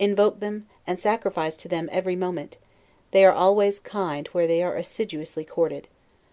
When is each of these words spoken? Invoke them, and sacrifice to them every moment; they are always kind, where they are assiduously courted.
Invoke 0.00 0.40
them, 0.40 0.66
and 0.88 0.98
sacrifice 0.98 1.56
to 1.58 1.68
them 1.68 1.88
every 1.92 2.16
moment; 2.16 2.58
they 3.12 3.24
are 3.24 3.30
always 3.30 3.78
kind, 3.78 4.26
where 4.32 4.48
they 4.48 4.60
are 4.60 4.74
assiduously 4.74 5.44
courted. 5.44 5.86